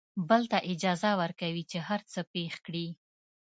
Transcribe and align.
بل 0.29 0.41
ته 0.51 0.57
اجازه 0.73 1.11
ورکوي 1.21 1.63
چې 1.71 1.77
هر 1.87 2.01
څه 2.11 2.19
پېښ 2.33 2.53
کړي. 2.65 2.87